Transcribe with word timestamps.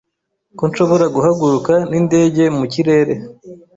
Ko 0.57 0.63
nshobora 0.69 1.05
guhaguruka 1.15 1.73
nindege 1.89 2.43
mu 2.57 2.65
kirere 2.73 3.13